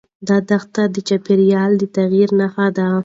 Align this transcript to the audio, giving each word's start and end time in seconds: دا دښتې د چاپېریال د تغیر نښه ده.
دا 0.27 0.37
دښتې 0.49 0.83
د 0.95 0.97
چاپېریال 1.07 1.71
د 1.77 1.83
تغیر 1.95 2.29
نښه 2.39 2.67
ده. 2.77 2.87